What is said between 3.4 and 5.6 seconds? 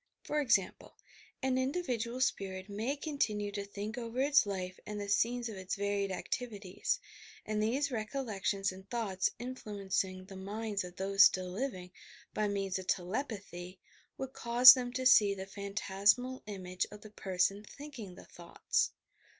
to think over its life and the scenes of